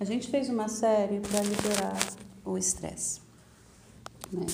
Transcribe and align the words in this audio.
A 0.00 0.04
gente 0.04 0.28
fez 0.28 0.48
uma 0.48 0.68
série 0.68 1.20
para 1.20 1.40
liberar 1.40 1.98
o 2.44 2.56
estresse. 2.56 3.20
Né? 4.32 4.46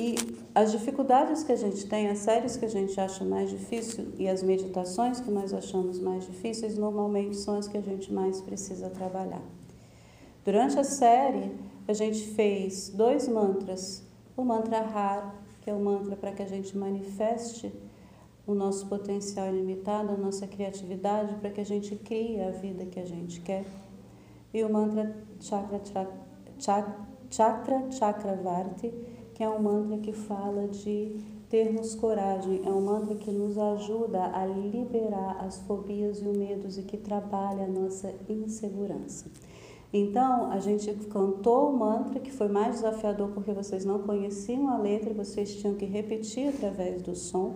E 0.00 0.16
as 0.54 0.70
dificuldades 0.70 1.42
que 1.42 1.52
a 1.52 1.56
gente 1.56 1.86
tem, 1.86 2.08
as 2.08 2.18
séries 2.18 2.56
que 2.56 2.66
a 2.66 2.68
gente 2.68 3.00
acha 3.00 3.24
mais 3.24 3.48
difícil 3.48 4.12
e 4.18 4.28
as 4.28 4.42
meditações 4.42 5.18
que 5.18 5.30
nós 5.30 5.54
achamos 5.54 5.98
mais 5.98 6.26
difíceis, 6.26 6.76
normalmente 6.76 7.36
são 7.36 7.56
as 7.56 7.66
que 7.66 7.78
a 7.78 7.80
gente 7.80 8.12
mais 8.12 8.40
precisa 8.42 8.90
trabalhar. 8.90 9.42
Durante 10.44 10.78
a 10.78 10.84
série, 10.84 11.50
a 11.86 11.94
gente 11.94 12.28
fez 12.34 12.90
dois 12.90 13.26
mantras. 13.28 14.02
O 14.36 14.44
mantra 14.44 14.78
Har, 14.78 15.34
que 15.62 15.70
é 15.70 15.74
o 15.74 15.80
mantra 15.80 16.16
para 16.16 16.32
que 16.32 16.42
a 16.42 16.46
gente 16.46 16.76
manifeste 16.76 17.72
o 18.46 18.54
nosso 18.54 18.86
potencial 18.86 19.48
ilimitado, 19.48 20.12
a 20.12 20.16
nossa 20.16 20.46
criatividade, 20.46 21.34
para 21.36 21.50
que 21.50 21.60
a 21.60 21.64
gente 21.64 21.96
crie 21.96 22.40
a 22.40 22.50
vida 22.50 22.84
que 22.86 23.00
a 23.00 23.04
gente 23.06 23.40
quer. 23.40 23.64
E 24.52 24.62
o 24.64 24.72
mantra 24.72 25.14
Chakra 25.40 25.80
Chakra, 26.58 26.96
Chakra, 27.30 27.90
Chakra 27.90 28.36
Varti, 28.36 28.92
que 29.34 29.44
é 29.44 29.48
um 29.48 29.62
mantra 29.62 29.98
que 29.98 30.12
fala 30.12 30.66
de 30.68 31.16
termos 31.48 31.94
coragem, 31.94 32.62
é 32.64 32.70
um 32.70 32.80
mantra 32.80 33.14
que 33.14 33.30
nos 33.30 33.56
ajuda 33.56 34.24
a 34.34 34.44
liberar 34.46 35.44
as 35.44 35.58
fobias 35.60 36.18
e 36.18 36.26
os 36.26 36.36
medos 36.36 36.78
e 36.78 36.82
que 36.82 36.96
trabalha 36.96 37.64
a 37.64 37.68
nossa 37.68 38.12
insegurança. 38.28 39.30
Então, 39.92 40.50
a 40.50 40.58
gente 40.58 40.92
cantou 41.06 41.70
o 41.70 41.78
mantra, 41.78 42.20
que 42.20 42.30
foi 42.30 42.48
mais 42.48 42.76
desafiador 42.76 43.30
porque 43.30 43.52
vocês 43.52 43.86
não 43.86 44.00
conheciam 44.00 44.68
a 44.68 44.76
letra, 44.76 45.14
vocês 45.14 45.56
tinham 45.56 45.74
que 45.76 45.86
repetir 45.86 46.48
através 46.48 47.00
do 47.00 47.16
som. 47.16 47.54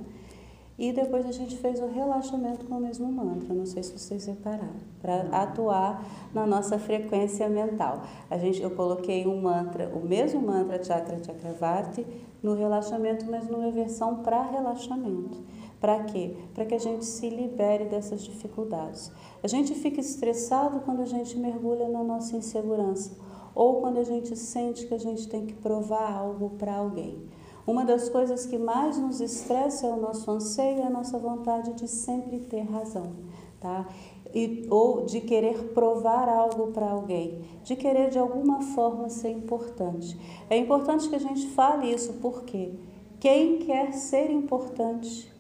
E 0.78 0.92
depois 0.92 1.26
a 1.26 1.32
gente 1.32 1.56
fez 1.58 1.80
o 1.80 1.86
relaxamento 1.86 2.64
com 2.66 2.76
o 2.76 2.80
mesmo 2.80 3.10
mantra, 3.12 3.54
não 3.54 3.66
sei 3.66 3.82
se 3.82 3.96
vocês 3.96 4.24
repararam, 4.24 4.80
para 5.00 5.20
atuar 5.30 6.04
na 6.32 6.46
nossa 6.46 6.78
frequência 6.78 7.48
mental. 7.48 8.02
A 8.30 8.38
gente, 8.38 8.62
eu 8.62 8.70
coloquei 8.70 9.26
um 9.26 9.40
mantra, 9.40 9.92
o 9.94 10.00
mesmo 10.00 10.40
mantra 10.40 10.82
Chakra 10.82 11.22
Chakravarti, 11.22 12.06
no 12.42 12.54
relaxamento, 12.54 13.24
mas 13.30 13.46
numa 13.48 13.70
versão 13.70 14.16
para 14.16 14.42
relaxamento. 14.42 15.38
Para 15.80 16.04
quê? 16.04 16.36
Para 16.54 16.64
que 16.64 16.74
a 16.74 16.78
gente 16.78 17.04
se 17.04 17.28
libere 17.28 17.84
dessas 17.84 18.22
dificuldades. 18.22 19.12
A 19.42 19.46
gente 19.46 19.74
fica 19.74 20.00
estressado 20.00 20.80
quando 20.80 21.02
a 21.02 21.06
gente 21.06 21.38
mergulha 21.38 21.88
na 21.88 22.02
nossa 22.02 22.36
insegurança 22.36 23.16
ou 23.54 23.80
quando 23.80 23.98
a 23.98 24.04
gente 24.04 24.36
sente 24.36 24.86
que 24.86 24.94
a 24.94 24.98
gente 24.98 25.28
tem 25.28 25.46
que 25.46 25.54
provar 25.54 26.12
algo 26.12 26.50
para 26.50 26.76
alguém. 26.76 27.22
Uma 27.66 27.84
das 27.84 28.08
coisas 28.08 28.44
que 28.44 28.58
mais 28.58 28.98
nos 28.98 29.20
estressa 29.20 29.86
é 29.86 29.90
o 29.90 30.00
nosso 30.00 30.30
anseio 30.30 30.78
e 30.78 30.82
a 30.82 30.90
nossa 30.90 31.18
vontade 31.18 31.72
de 31.74 31.86
sempre 31.86 32.40
ter 32.40 32.62
razão, 32.62 33.12
tá? 33.60 33.88
E, 34.34 34.66
ou 34.70 35.04
de 35.04 35.20
querer 35.20 35.72
provar 35.72 36.28
algo 36.28 36.72
para 36.72 36.90
alguém, 36.90 37.44
de 37.62 37.76
querer 37.76 38.10
de 38.10 38.18
alguma 38.18 38.62
forma 38.62 39.08
ser 39.08 39.30
importante. 39.30 40.18
É 40.50 40.56
importante 40.56 41.08
que 41.08 41.14
a 41.14 41.20
gente 41.20 41.46
fale 41.48 41.92
isso 41.92 42.14
porque 42.14 42.72
quem 43.20 43.58
quer 43.58 43.92
ser 43.92 44.30
importante 44.30 45.30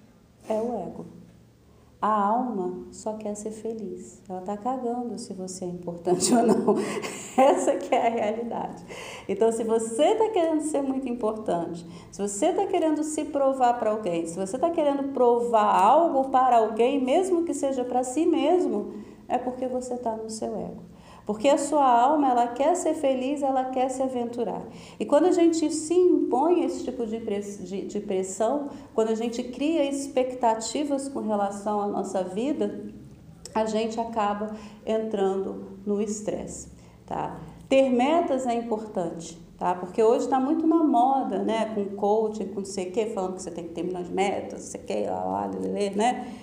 é 0.48 0.60
o 0.60 0.78
ego. 0.78 1.21
A 2.02 2.20
alma 2.20 2.88
só 2.90 3.12
quer 3.12 3.36
ser 3.36 3.52
feliz. 3.52 4.20
Ela 4.28 4.40
está 4.40 4.56
cagando 4.56 5.16
se 5.16 5.32
você 5.34 5.64
é 5.64 5.68
importante 5.68 6.34
ou 6.34 6.42
não. 6.44 6.74
Essa 7.36 7.76
que 7.76 7.94
é 7.94 8.08
a 8.08 8.10
realidade. 8.10 8.84
Então, 9.28 9.52
se 9.52 9.62
você 9.62 10.02
está 10.02 10.28
querendo 10.30 10.62
ser 10.62 10.82
muito 10.82 11.08
importante, 11.08 11.86
se 12.10 12.20
você 12.20 12.46
está 12.46 12.66
querendo 12.66 13.04
se 13.04 13.26
provar 13.26 13.78
para 13.78 13.92
alguém, 13.92 14.26
se 14.26 14.34
você 14.34 14.56
está 14.56 14.68
querendo 14.68 15.12
provar 15.12 15.80
algo 15.80 16.28
para 16.28 16.56
alguém, 16.56 17.00
mesmo 17.00 17.44
que 17.44 17.54
seja 17.54 17.84
para 17.84 18.02
si 18.02 18.26
mesmo, 18.26 18.94
é 19.28 19.38
porque 19.38 19.68
você 19.68 19.94
está 19.94 20.16
no 20.16 20.28
seu 20.28 20.56
ego. 20.56 20.91
Porque 21.24 21.48
a 21.48 21.58
sua 21.58 21.84
alma, 21.84 22.30
ela 22.30 22.48
quer 22.48 22.74
ser 22.74 22.94
feliz, 22.94 23.42
ela 23.42 23.66
quer 23.66 23.88
se 23.88 24.02
aventurar. 24.02 24.62
E 24.98 25.06
quando 25.06 25.26
a 25.26 25.32
gente 25.32 25.70
se 25.70 25.94
impõe 25.94 26.64
esse 26.64 26.84
tipo 26.84 27.06
de 27.06 28.00
pressão, 28.00 28.70
quando 28.94 29.10
a 29.10 29.14
gente 29.14 29.42
cria 29.44 29.88
expectativas 29.88 31.08
com 31.08 31.20
relação 31.20 31.80
à 31.80 31.86
nossa 31.86 32.24
vida, 32.24 32.92
a 33.54 33.66
gente 33.66 34.00
acaba 34.00 34.56
entrando 34.84 35.78
no 35.86 36.00
estresse, 36.00 36.72
tá? 37.06 37.38
Ter 37.68 37.88
metas 37.90 38.46
é 38.46 38.54
importante, 38.54 39.40
tá? 39.58 39.74
Porque 39.74 40.02
hoje 40.02 40.24
está 40.24 40.40
muito 40.40 40.66
na 40.66 40.82
moda, 40.82 41.38
né? 41.38 41.72
Com 41.74 41.96
coaching, 41.96 42.48
com 42.48 42.60
não 42.60 42.64
sei 42.64 42.88
o 42.88 42.92
quê, 42.92 43.06
falando 43.06 43.36
que 43.36 43.42
você 43.42 43.50
tem 43.50 43.64
que 43.64 43.74
ter 43.74 43.82
milhões 43.82 44.08
de 44.08 44.12
metas, 44.12 44.60
não 44.62 44.70
sei 44.70 44.80
o 44.80 44.84
quê, 44.84 45.06
lá, 45.08 45.24
lá, 45.24 45.48
né? 45.48 46.34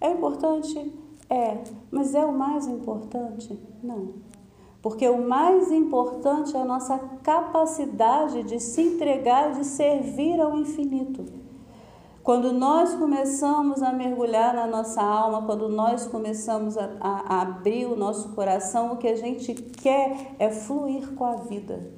É 0.00 0.10
importante? 0.10 0.92
É. 1.28 1.58
Mas 1.90 2.14
é 2.14 2.24
o 2.24 2.32
mais 2.32 2.66
importante? 2.66 3.58
Não. 3.82 4.14
Porque 4.80 5.08
o 5.08 5.26
mais 5.26 5.72
importante 5.72 6.56
é 6.56 6.60
a 6.60 6.64
nossa 6.64 6.98
capacidade 7.22 8.44
de 8.44 8.60
se 8.60 8.82
entregar, 8.82 9.52
de 9.52 9.64
servir 9.64 10.40
ao 10.40 10.56
infinito. 10.56 11.24
Quando 12.22 12.52
nós 12.52 12.94
começamos 12.94 13.82
a 13.82 13.92
mergulhar 13.92 14.52
na 14.52 14.66
nossa 14.66 15.00
alma, 15.00 15.42
quando 15.42 15.68
nós 15.68 16.06
começamos 16.06 16.76
a, 16.76 16.90
a, 17.00 17.42
abrir 17.42 17.86
o 17.86 17.96
nosso 17.96 18.30
coração, 18.30 18.92
o 18.92 18.96
que 18.96 19.06
a 19.06 19.16
gente 19.16 19.54
quer 19.54 20.34
é 20.38 20.50
fluir 20.50 21.14
com 21.14 21.24
a 21.24 21.36
vida. 21.36 21.88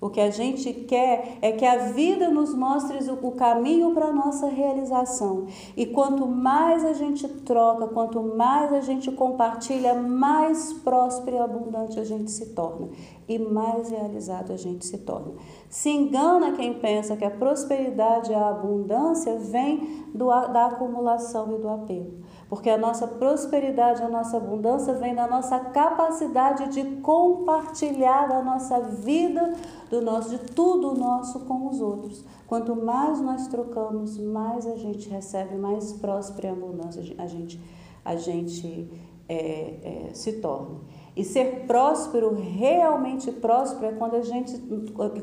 O 0.00 0.08
que 0.08 0.20
a 0.20 0.30
gente 0.30 0.72
quer 0.72 1.38
é 1.42 1.52
que 1.52 1.64
a 1.64 1.90
vida 1.92 2.28
nos 2.28 2.54
mostre 2.54 2.98
o 3.22 3.32
caminho 3.32 3.92
para 3.92 4.06
a 4.06 4.12
nossa 4.12 4.46
realização. 4.46 5.46
E 5.76 5.86
quanto 5.86 6.26
mais 6.26 6.84
a 6.84 6.92
gente 6.92 7.26
troca, 7.28 7.88
quanto 7.88 8.22
mais 8.22 8.72
a 8.72 8.80
gente 8.80 9.10
compartilha, 9.10 9.94
mais 9.94 10.72
próspero 10.72 11.36
e 11.36 11.40
abundante 11.40 11.98
a 11.98 12.04
gente 12.04 12.30
se 12.30 12.46
torna. 12.54 12.88
E 13.28 13.38
mais 13.38 13.90
realizado 13.90 14.52
a 14.52 14.56
gente 14.56 14.86
se 14.86 14.98
torna. 14.98 15.32
Se 15.68 15.90
engana 15.90 16.52
quem 16.52 16.74
pensa 16.74 17.16
que 17.16 17.24
a 17.24 17.30
prosperidade 17.30 18.30
e 18.30 18.34
a 18.34 18.48
abundância 18.48 19.36
vem 19.38 20.06
do, 20.14 20.28
da 20.28 20.66
acumulação 20.66 21.54
e 21.56 21.58
do 21.58 21.68
apego. 21.68 22.12
Porque 22.48 22.70
a 22.70 22.78
nossa 22.78 23.06
prosperidade, 23.06 24.02
a 24.02 24.08
nossa 24.08 24.38
abundância 24.38 24.94
vem 24.94 25.14
da 25.14 25.26
nossa 25.26 25.58
capacidade 25.60 26.68
de 26.68 26.96
compartilhar 27.02 28.32
a 28.32 28.42
nossa 28.42 28.80
vida, 28.80 29.52
do 29.90 30.00
nosso, 30.00 30.30
de 30.30 30.38
tudo 30.38 30.94
nosso 30.94 31.40
com 31.40 31.68
os 31.68 31.80
outros. 31.80 32.24
Quanto 32.46 32.74
mais 32.74 33.20
nós 33.20 33.48
trocamos, 33.48 34.18
mais 34.18 34.66
a 34.66 34.76
gente 34.76 35.10
recebe, 35.10 35.56
mais 35.56 35.92
próspera 35.92 36.48
e 36.48 36.50
abundância 36.50 37.02
a 37.18 37.26
gente, 37.26 37.60
a 38.02 38.16
gente 38.16 38.90
é, 39.28 40.08
é, 40.08 40.14
se 40.14 40.32
torna. 40.40 40.78
E 41.14 41.24
ser 41.24 41.66
próspero, 41.66 42.34
realmente 42.34 43.30
próspero, 43.30 43.86
é 43.86 43.92
quando, 43.92 44.14
a 44.14 44.22
gente, 44.22 44.56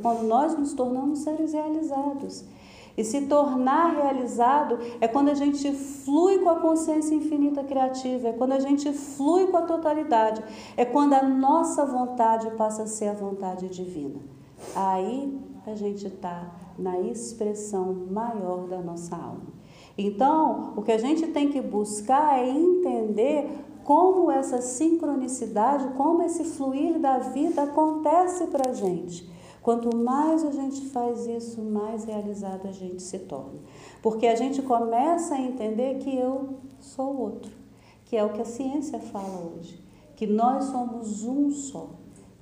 quando 0.01 0.23
nós 0.27 0.55
nos 0.55 0.73
tornamos 0.73 1.19
seres 1.19 1.53
realizados. 1.53 2.45
E 2.97 3.03
se 3.03 3.21
tornar 3.21 3.95
realizado 3.95 4.79
é 5.01 5.07
quando 5.07 5.29
a 5.29 5.33
gente 5.33 5.71
flui 5.71 6.39
com 6.39 6.49
a 6.49 6.59
consciência 6.59 7.13
infinita 7.13 7.63
criativa, 7.63 8.29
é 8.29 8.33
quando 8.33 8.53
a 8.53 8.59
gente 8.59 8.91
flui 8.93 9.47
com 9.47 9.57
a 9.57 9.63
totalidade, 9.63 10.43
é 10.77 10.85
quando 10.85 11.13
a 11.13 11.23
nossa 11.23 11.85
vontade 11.85 12.49
passa 12.51 12.83
a 12.83 12.87
ser 12.87 13.09
a 13.09 13.13
vontade 13.13 13.67
divina. 13.67 14.19
Aí 14.75 15.37
a 15.67 15.75
gente 15.75 16.07
está 16.07 16.51
na 16.77 16.99
expressão 16.99 18.07
maior 18.09 18.67
da 18.67 18.81
nossa 18.81 19.15
alma. 19.15 19.55
Então, 19.97 20.73
o 20.75 20.81
que 20.81 20.91
a 20.91 20.97
gente 20.97 21.27
tem 21.27 21.49
que 21.49 21.61
buscar 21.61 22.37
é 22.37 22.49
entender 22.49 23.49
como 23.83 24.31
essa 24.31 24.61
sincronicidade, 24.61 25.93
como 25.95 26.23
esse 26.23 26.43
fluir 26.43 26.99
da 26.99 27.19
vida 27.19 27.63
acontece 27.63 28.47
para 28.47 28.71
a 28.71 28.73
gente. 28.73 29.29
Quanto 29.65 29.97
mais 29.97 30.45
a 30.45 30.51
gente 30.51 30.85
faz 30.89 31.25
isso, 31.25 31.59
mais 31.59 32.03
realizado 32.03 32.67
a 32.67 32.71
gente 32.71 33.01
se 33.01 33.17
torna. 33.17 33.57
Porque 33.99 34.27
a 34.27 34.35
gente 34.35 34.61
começa 34.61 35.33
a 35.33 35.41
entender 35.41 35.97
que 35.97 36.15
eu 36.15 36.57
sou 36.79 37.19
outro, 37.19 37.51
que 38.05 38.15
é 38.15 38.23
o 38.23 38.31
que 38.31 38.43
a 38.43 38.45
ciência 38.45 38.99
fala 38.99 39.53
hoje, 39.57 39.83
que 40.15 40.27
nós 40.27 40.65
somos 40.65 41.23
um 41.23 41.49
só, 41.49 41.89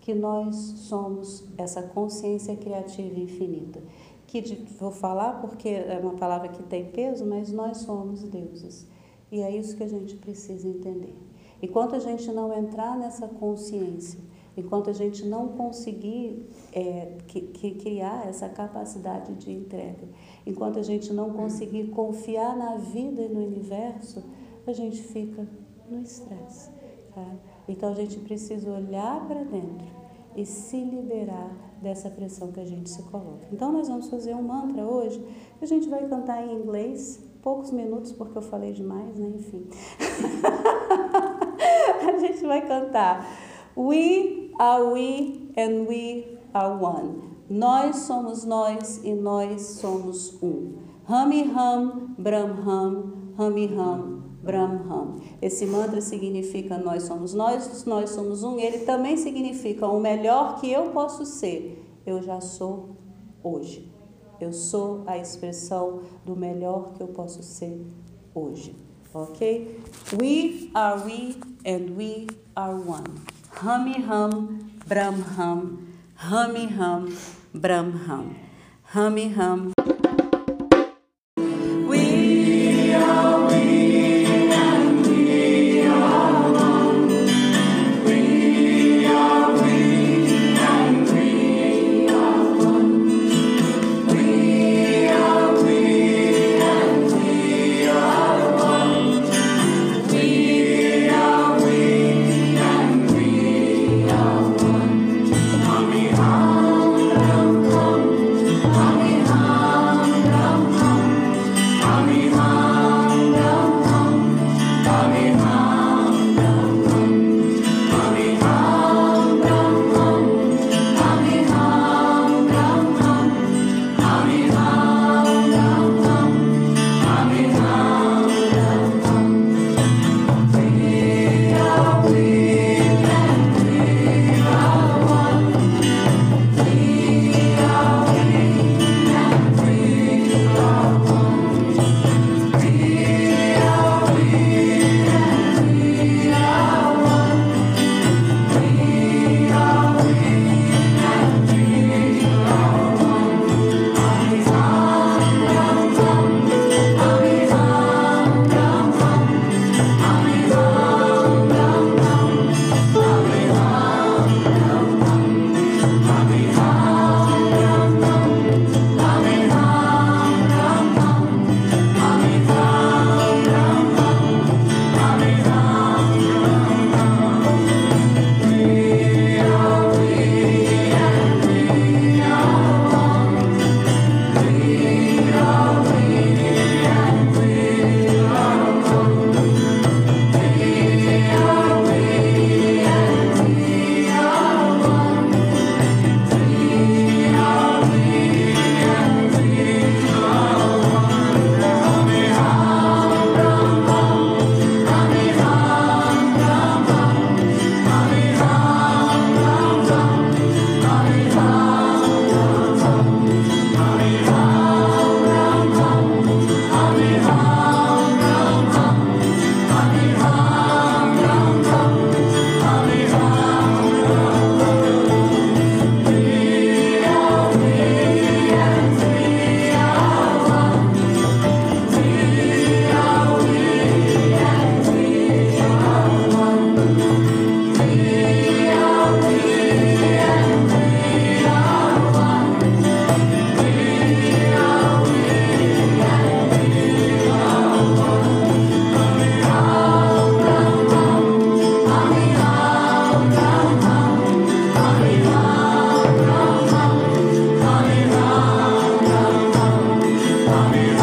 que 0.01 0.14
nós 0.14 0.53
somos 0.79 1.46
essa 1.58 1.81
consciência 1.81 2.58
criativa 2.58 3.17
infinita. 3.17 3.81
Que 4.28 4.41
vou 4.78 4.91
falar 4.91 5.40
porque 5.40 5.69
é 5.69 5.97
uma 6.03 6.16
palavra 6.16 6.49
que 6.49 6.61
tem 6.64 6.91
peso, 6.91 7.26
mas 7.26 7.53
nós 7.53 7.78
somos 7.78 8.22
deuses. 8.22 8.85
E 9.31 9.40
é 9.40 9.49
isso 9.49 9.78
que 9.78 9.84
a 9.84 9.87
gente 9.87 10.17
precisa 10.17 10.67
entender. 10.67 11.16
Enquanto 11.61 11.96
a 11.96 11.99
gente 11.99 12.29
não 12.34 12.52
entrar 12.52 12.97
nessa 12.97 13.29
consciência, 13.29 14.19
enquanto 14.55 14.90
a 14.90 14.94
gente 14.94 15.26
não 15.26 15.50
conseguir 15.50 16.47
é, 16.72 17.17
que, 17.28 17.41
que 17.41 17.76
criar 17.76 18.28
essa 18.28 18.47
capacidade 18.50 19.34
de 19.35 19.52
entrega, 19.52 20.08
enquanto 20.46 20.79
a 20.79 20.84
gente 20.84 21.11
não 21.14 21.32
conseguir 21.32 21.90
confiar 21.90 22.55
na 22.55 22.78
vida 22.78 23.22
e 23.22 23.29
no 23.29 23.46
universo, 23.46 24.23
a 24.66 24.73
gente 24.73 25.02
fica 25.02 25.47
no 25.90 26.02
estresse. 26.02 26.72
Tá? 27.14 27.35
Então 27.67 27.91
a 27.91 27.96
gente 27.96 28.20
precisa 28.20 28.72
olhar 28.72 29.26
para 29.28 29.44
dentro 29.44 29.88
e 30.35 30.46
se 30.46 30.84
liberar 30.84 31.52
dessa 31.82 32.09
pressão 32.09 32.52
que 32.52 32.59
a 32.59 32.66
gente 32.66 32.90
se 32.90 33.03
coloca. 33.03 33.46
Então 33.52 33.72
nós 33.72 33.88
vamos 33.88 34.09
fazer 34.09 34.34
um 34.34 34.41
mantra 34.41 34.85
hoje, 34.85 35.23
a 35.61 35.66
gente 35.66 35.88
vai 35.90 36.08
cantar 36.08 36.47
em 36.47 36.55
inglês, 36.55 37.23
poucos 37.41 37.72
minutos 37.72 38.14
porque 38.14 38.38
eu 38.38 38.41
falei 38.41 38.72
demais, 38.72 39.17
né? 39.17 39.32
Enfim. 39.35 39.67
a 42.08 42.20
gente 42.20 42.46
vai 42.46 42.66
cantar 42.66 43.28
We 43.76 44.42
are 44.59 44.85
we 44.91 45.52
and 45.58 45.88
we 45.88 46.38
are 46.53 46.76
one. 46.76 47.34
Nós 47.50 47.97
somos 47.97 48.46
nós 48.46 49.02
e 49.03 49.14
nós 49.14 49.61
somos 49.61 50.41
um. 50.41 50.73
Hami 51.08 51.52
Ham 51.52 52.16
Brahmam, 52.17 53.34
Hami 53.38 53.67
Ham 53.78 54.23
Brahmam. 54.41 55.20
Esse 55.41 55.66
mantra 55.66 56.02
significa 56.02 56.78
nós 56.78 57.03
somos 57.03 57.34
nós, 57.34 57.85
nós 57.85 58.09
somos 58.11 58.44
um. 58.44 58.59
Ele 58.59 58.79
também 58.79 59.17
significa 59.17 59.88
o 59.88 60.00
melhor 60.00 60.59
que 60.59 60.72
eu 60.72 60.91
posso 60.91 61.26
ser. 61.26 61.84
Eu 62.05 62.22
já 62.22 62.40
sou 62.41 62.96
hoje. 63.44 63.91
Eu 64.40 64.52
sou 64.52 65.03
a 65.05 65.17
expressão 65.17 66.02
do 66.26 66.35
melhor 66.35 66.94
que 66.94 67.03
eu 67.03 67.08
posso 67.08 67.44
ser 67.44 67.85
hoje. 68.34 68.76
Ok? 69.14 69.79
We 70.20 70.72
are 70.73 71.02
we 71.03 71.35
and 71.66 71.96
we 71.96 72.28
are 72.55 72.73
one. 72.73 73.03
हम 73.61 73.85
ही 73.85 74.02
हम 74.02 74.32
ब्रह्म 74.88 75.22
हम 75.22 75.88
हम 76.22 76.55
ही 76.55 76.67
हम 76.67 77.17
ब्रह्म 77.55 77.97
हम। 77.97 78.35
हम 78.94 79.16
ही 79.16 79.29
हम 79.29 79.72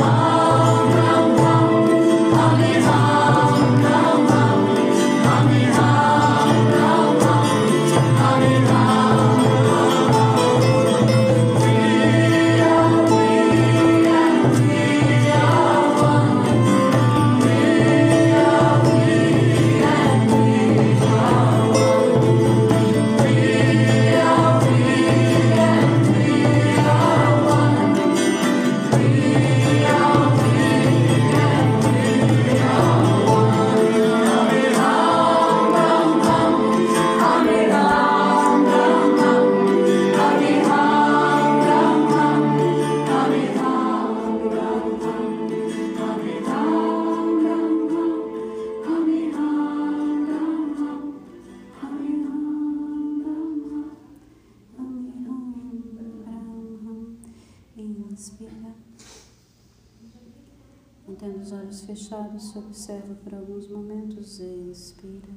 아. 0.03 0.30
Ham. 58.29 58.75
Mantendo 61.09 61.39
os 61.41 61.53
olhos 61.53 61.81
fechados, 61.81 62.51
se 62.51 62.59
observa 62.59 63.15
por 63.15 63.35
alguns 63.35 63.67
momentos, 63.69 64.39
expira. 64.39 65.29